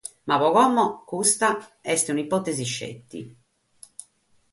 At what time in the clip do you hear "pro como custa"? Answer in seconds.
0.41-1.49